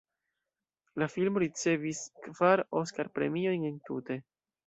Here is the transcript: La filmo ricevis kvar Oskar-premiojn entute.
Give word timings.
La 1.01 1.07
filmo 1.15 1.43
ricevis 1.43 2.01
kvar 2.29 2.65
Oskar-premiojn 2.81 3.71
entute. 3.73 4.19